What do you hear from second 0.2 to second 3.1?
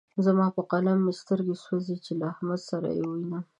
زما په قلم مې سترګې سوځې چې له احمد سره يې